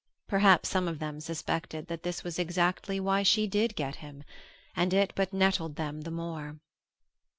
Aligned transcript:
Perhaps 0.27 0.67
some 0.67 0.87
of 0.87 0.97
them 0.97 1.19
suspected 1.19 1.85
that 1.85 2.01
this 2.01 2.23
was 2.23 2.39
exactly 2.39 2.99
why 2.99 3.21
she 3.21 3.45
did 3.45 3.75
get 3.75 3.97
him, 3.97 4.23
and 4.75 4.95
it 4.95 5.13
but 5.15 5.31
nettled 5.31 5.75
them 5.75 6.01
the 6.01 6.09
more. 6.09 6.57